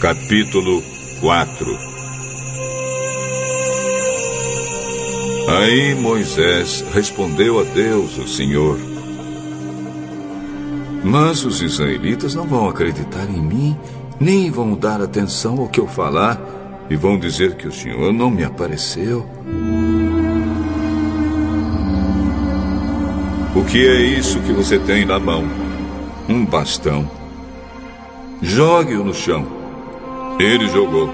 [0.00, 0.80] Capítulo
[1.20, 1.66] 4
[5.48, 8.78] Aí Moisés respondeu a Deus, o Senhor.
[11.02, 13.76] Mas os israelitas não vão acreditar em mim,
[14.20, 16.40] nem vão dar atenção ao que eu falar,
[16.88, 19.28] e vão dizer que o Senhor não me apareceu.
[23.56, 25.42] O que é isso que você tem na mão?
[26.28, 27.10] Um bastão.
[28.42, 29.46] Jogue-o no chão.
[30.38, 31.08] Ele jogou.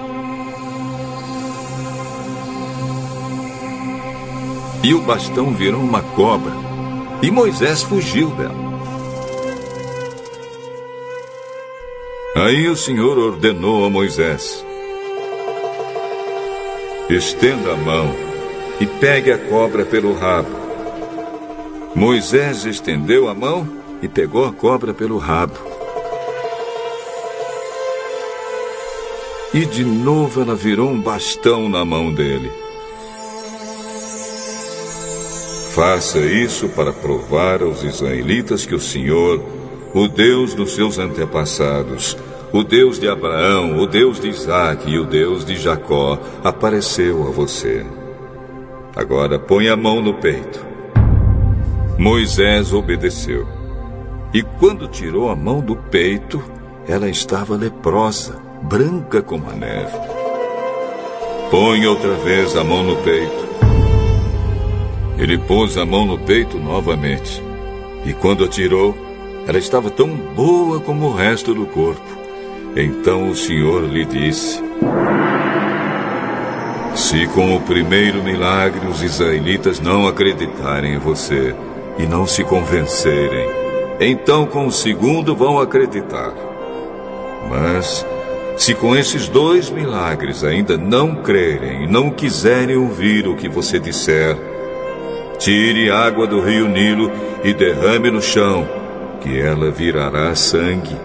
[4.83, 6.51] E o bastão virou uma cobra.
[7.21, 8.73] E Moisés fugiu dela.
[12.35, 14.65] Aí o Senhor ordenou a Moisés:
[17.09, 18.13] Estenda a mão
[18.81, 20.62] e pegue a cobra pelo rabo.
[21.95, 23.67] Moisés estendeu a mão
[24.01, 25.53] e pegou a cobra pelo rabo.
[29.53, 32.51] E de novo ela virou um bastão na mão dele.
[35.75, 39.43] Faça isso para provar aos israelitas que o Senhor,
[39.93, 42.17] o Deus dos seus antepassados,
[42.51, 47.31] o Deus de Abraão, o Deus de Isaac e o Deus de Jacó apareceu a
[47.31, 47.85] você.
[48.95, 50.72] Agora põe a mão no peito.
[51.97, 53.47] Moisés obedeceu.
[54.33, 56.43] E quando tirou a mão do peito,
[56.87, 59.97] ela estava leprosa, branca como a neve.
[61.51, 63.47] Põe outra vez a mão no peito.
[65.19, 67.41] Ele pôs a mão no peito novamente.
[68.05, 68.97] E quando a tirou,
[69.47, 72.01] ela estava tão boa como o resto do corpo.
[72.75, 74.59] Então o Senhor lhe disse:
[76.95, 81.55] Se com o primeiro milagre os israelitas não acreditarem em você
[81.97, 83.47] e não se convencerem,
[83.99, 86.33] então com o segundo vão acreditar.
[87.49, 88.05] Mas
[88.57, 93.79] se com esses dois milagres ainda não crerem e não quiserem ouvir o que você
[93.79, 94.37] disser,
[95.39, 97.11] tire água do rio Nilo
[97.43, 98.67] e derrame no chão,
[99.21, 100.95] que ela virará sangue.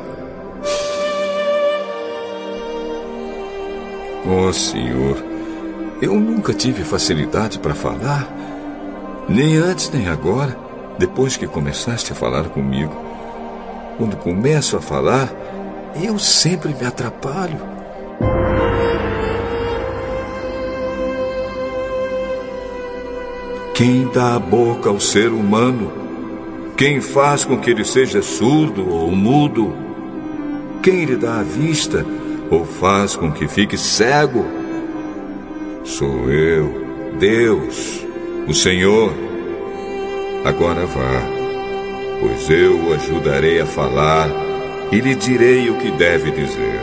[4.26, 5.16] Oh, Senhor,
[6.02, 8.28] eu nunca tive facilidade para falar,
[9.26, 10.67] nem antes nem agora,
[10.98, 12.94] depois que começaste a falar comigo.
[13.96, 15.32] Quando começo a falar,
[16.02, 17.58] eu sempre me atrapalho.
[23.74, 25.92] Quem dá a boca ao ser humano?
[26.76, 29.74] Quem faz com que ele seja surdo ou mudo?
[30.82, 32.04] Quem lhe dá a vista?
[32.50, 34.44] ou faz com que fique cego?
[35.84, 36.72] Sou eu,
[37.18, 38.06] Deus,
[38.46, 39.27] o Senhor.
[40.44, 41.22] Agora vá,
[42.20, 44.28] pois eu o ajudarei a falar
[44.90, 46.80] e lhe direi o que deve dizer.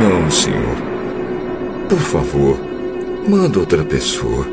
[0.00, 0.76] Não, senhor.
[1.88, 2.58] Por favor,
[3.28, 4.46] manda outra pessoa.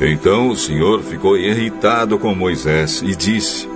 [0.00, 3.68] Então o Senhor ficou irritado com Moisés e disse: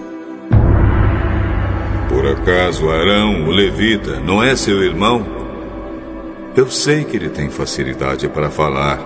[2.34, 5.24] acaso Arão, o levita, não é seu irmão?
[6.56, 9.00] Eu sei que ele tem facilidade para falar.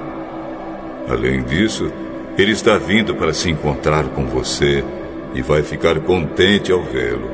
[1.09, 1.91] Além disso,
[2.37, 4.85] ele está vindo para se encontrar com você
[5.35, 7.31] e vai ficar contente ao vê-lo.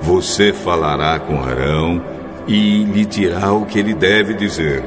[0.00, 2.02] Você falará com Arão
[2.46, 4.82] e lhe dirá o que ele deve dizer.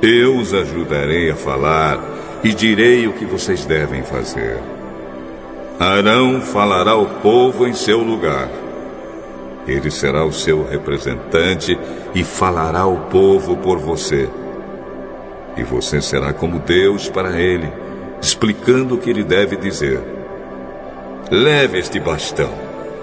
[0.00, 1.98] Eu os ajudarei a falar
[2.42, 4.58] e direi o que vocês devem fazer.
[5.78, 8.48] Arão falará ao povo em seu lugar.
[9.66, 11.78] Ele será o seu representante
[12.14, 14.28] e falará ao povo por você.
[15.56, 17.72] E você será como Deus para ele,
[18.20, 20.00] explicando o que ele deve dizer.
[21.30, 22.50] Leve este bastão,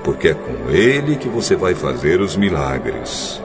[0.04, 3.42] porque é com ele que você vai fazer os milagres.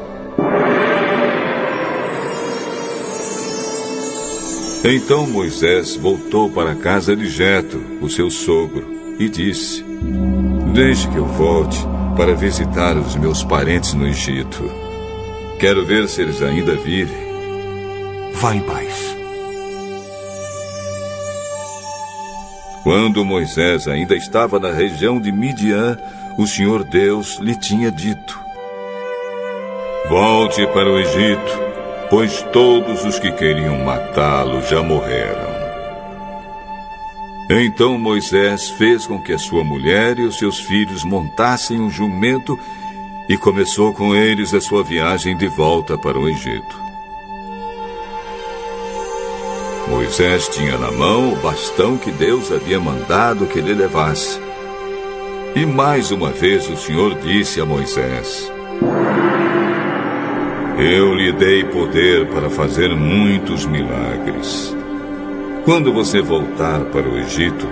[4.84, 8.84] Então Moisés voltou para a casa de Jetro, o seu sogro,
[9.18, 9.82] e disse:
[10.74, 14.70] Deixe que eu volte para visitar os meus parentes no Egito.
[15.58, 17.24] Quero ver se eles ainda vivem.
[18.34, 19.16] Vá em paz.
[22.82, 25.96] Quando Moisés ainda estava na região de Midian,
[26.36, 28.38] o Senhor Deus lhe tinha dito:
[30.08, 31.64] Volte para o Egito
[32.10, 35.53] pois todos os que queriam matá-lo já morreram.
[37.56, 42.58] Então Moisés fez com que a sua mulher e os seus filhos montassem um jumento
[43.28, 46.82] e começou com eles a sua viagem de volta para o Egito.
[49.88, 54.40] Moisés tinha na mão o bastão que Deus havia mandado que ele levasse.
[55.54, 58.50] E mais uma vez o Senhor disse a Moisés:
[60.76, 64.73] Eu lhe dei poder para fazer muitos milagres.
[65.64, 67.66] Quando você voltar para o Egito,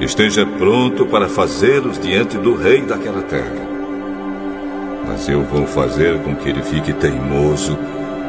[0.00, 3.68] esteja pronto para fazê-los diante do rei daquela terra.
[5.06, 7.76] Mas eu vou fazer com que ele fique teimoso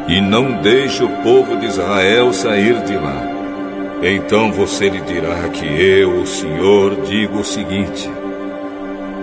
[0.10, 3.26] e não deixe o povo de Israel sair de lá.
[4.04, 8.12] Então você lhe dirá que eu, o Senhor, digo o seguinte: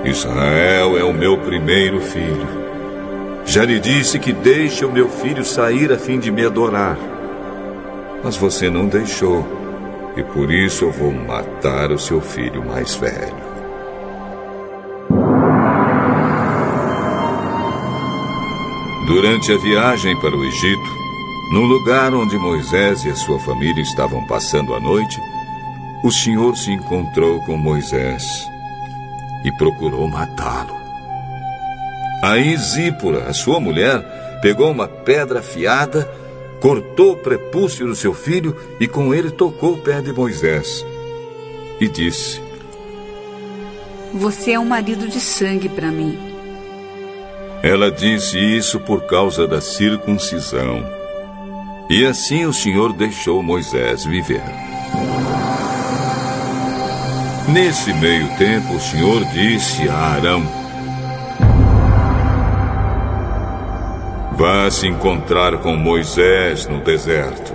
[0.02, 2.64] Israel é o meu primeiro filho.
[3.44, 6.96] Já lhe disse que deixe o meu filho sair a fim de me adorar.
[8.22, 9.63] Mas você não deixou
[10.16, 13.54] e por isso eu vou matar o seu filho mais velho.
[19.06, 20.90] Durante a viagem para o Egito,
[21.52, 25.20] no lugar onde Moisés e a sua família estavam passando a noite,
[26.02, 28.48] o Senhor se encontrou com Moisés
[29.44, 30.74] e procurou matá-lo.
[32.22, 34.00] Aí Zípora, a sua mulher,
[34.40, 36.10] pegou uma pedra afiada
[36.60, 40.84] cortou o prepúcio do seu filho e com ele tocou o pé de Moisés.
[41.80, 42.40] E disse:
[44.12, 46.18] Você é um marido de sangue para mim.
[47.62, 50.84] Ela disse isso por causa da circuncisão.
[51.88, 54.42] E assim o Senhor deixou Moisés viver.
[57.48, 60.63] Nesse meio tempo, o Senhor disse a Arão:
[64.46, 67.54] Vá se encontrar com Moisés no deserto.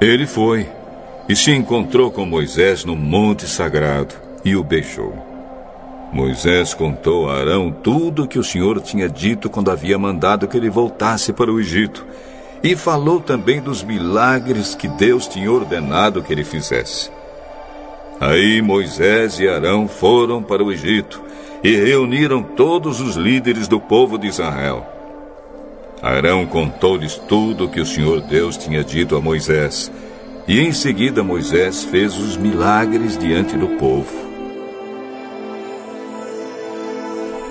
[0.00, 0.68] Ele foi
[1.28, 4.14] e se encontrou com Moisés no monte sagrado
[4.44, 5.12] e o beijou.
[6.12, 10.56] Moisés contou a Arão tudo o que o Senhor tinha dito quando havia mandado que
[10.56, 12.06] ele voltasse para o Egito.
[12.62, 17.10] E falou também dos milagres que Deus tinha ordenado que ele fizesse.
[18.20, 21.22] Aí Moisés e Arão foram para o Egito
[21.62, 24.84] e reuniram todos os líderes do povo de Israel.
[26.02, 29.90] Arão contou-lhes tudo o que o Senhor Deus tinha dito a Moisés,
[30.46, 34.28] e em seguida Moisés fez os milagres diante do povo.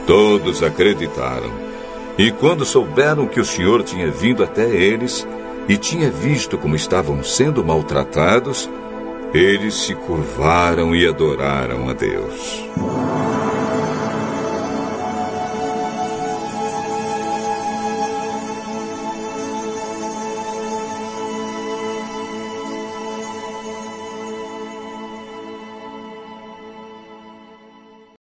[0.06, 1.52] Todos acreditaram,
[2.18, 5.28] e quando souberam que o Senhor tinha vindo até eles
[5.68, 8.69] e tinha visto como estavam sendo maltratados,
[9.33, 13.17] eles se curvaram e adoraram a Deus.